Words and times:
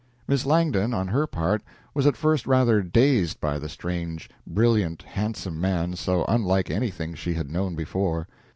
Miss 0.27 0.47
Langdon, 0.47 0.95
on 0.95 1.09
her 1.09 1.27
part, 1.27 1.61
was 1.93 2.07
at 2.07 2.17
first 2.17 2.47
rather 2.47 2.81
dazed 2.81 3.39
by 3.39 3.59
the 3.59 3.69
strange, 3.69 4.31
brilliant, 4.47 5.03
handsome 5.03 5.61
man, 5.61 5.95
so 5.95 6.25
unlike 6.27 6.71
anything 6.71 7.13
she 7.13 7.35
had 7.35 7.51
known 7.51 7.75
before. 7.75 8.27